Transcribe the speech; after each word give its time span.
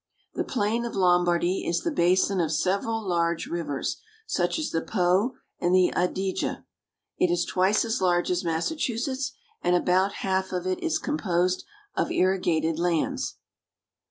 The 0.33 0.43
plain 0.43 0.83
of 0.83 0.95
Lombardy 0.95 1.63
is 1.63 1.81
the 1.81 1.91
basin 1.91 2.41
of 2.41 2.51
several 2.51 3.07
large 3.07 3.45
rivers, 3.45 3.97
such 4.25 4.57
as 4.57 4.71
the 4.71 4.81
Po 4.81 5.35
and 5.59 5.75
the 5.75 5.89
Adige 5.95 6.41
(a 6.43 6.47
de'je). 6.57 6.63
It 7.19 7.29
is 7.31 7.45
twice 7.45 7.85
as 7.85 8.01
large 8.01 8.31
as 8.31 8.43
Massachusetts 8.43 9.33
and 9.61 9.75
about 9.75 10.05
one 10.05 10.11
half 10.21 10.51
of 10.53 10.65
it 10.65 10.81
is 10.81 10.97
composed 10.97 11.65
of 11.95 12.09
irrigated 12.09 12.79
lands. 12.79 13.35